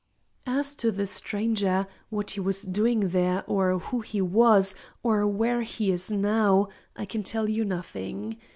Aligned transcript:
As 0.47 0.73
to 0.77 0.89
the 0.89 1.05
Stranger, 1.05 1.85
what 2.09 2.31
he 2.31 2.39
was 2.39 2.63
doing 2.63 3.09
there, 3.09 3.43
or 3.45 3.77
who 3.77 3.99
he 4.01 4.19
was, 4.19 4.73
or 5.03 5.27
where 5.27 5.61
he 5.61 5.91
is 5.91 6.09
now, 6.09 6.69
I 6.95 7.05
can 7.05 7.21
tell 7.21 7.47
you 7.47 7.63
nothing. 7.63 8.37